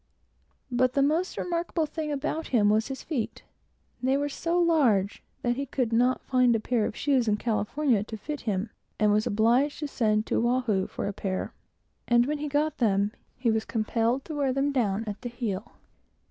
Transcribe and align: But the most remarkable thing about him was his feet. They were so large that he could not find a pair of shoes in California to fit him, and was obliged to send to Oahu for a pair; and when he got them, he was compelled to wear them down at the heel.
But 0.71 0.93
the 0.93 1.03
most 1.03 1.37
remarkable 1.37 1.85
thing 1.85 2.11
about 2.11 2.47
him 2.47 2.71
was 2.71 2.87
his 2.87 3.03
feet. 3.03 3.43
They 4.01 4.17
were 4.17 4.29
so 4.29 4.57
large 4.57 5.21
that 5.43 5.57
he 5.57 5.67
could 5.67 5.93
not 5.93 6.25
find 6.25 6.55
a 6.55 6.59
pair 6.59 6.87
of 6.87 6.95
shoes 6.95 7.27
in 7.27 7.37
California 7.37 8.03
to 8.05 8.17
fit 8.17 8.41
him, 8.41 8.71
and 8.97 9.11
was 9.11 9.27
obliged 9.27 9.77
to 9.77 9.87
send 9.87 10.25
to 10.25 10.37
Oahu 10.43 10.87
for 10.87 11.05
a 11.07 11.13
pair; 11.13 11.53
and 12.07 12.25
when 12.25 12.39
he 12.39 12.47
got 12.47 12.79
them, 12.79 13.11
he 13.37 13.51
was 13.51 13.63
compelled 13.63 14.25
to 14.25 14.33
wear 14.33 14.51
them 14.51 14.71
down 14.71 15.03
at 15.05 15.21
the 15.21 15.29
heel. 15.29 15.73